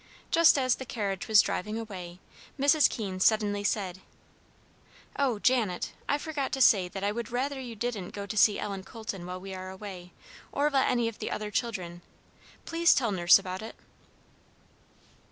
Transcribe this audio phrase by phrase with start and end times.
[0.31, 2.17] Just as the carriage was driving away,
[2.59, 2.89] Mrs.
[2.89, 4.01] Keene suddenly said,
[5.15, 5.91] "Oh, Janet!
[6.09, 9.39] I forgot to say that I would rather you didn't go see Ellen Colton while
[9.39, 10.13] we are away,
[10.51, 12.01] or let any of the other children.
[12.65, 13.75] Please tell nurse about it."